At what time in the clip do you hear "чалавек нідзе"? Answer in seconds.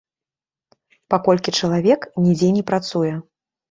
1.61-2.53